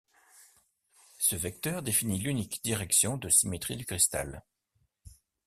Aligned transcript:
Ce 1.19 1.35
vecteur 1.35 1.83
définit 1.83 2.17
l'unique 2.17 2.63
direction 2.63 3.17
de 3.17 3.29
symétrie 3.29 3.77
du 3.77 3.85
cristal. 3.85 4.43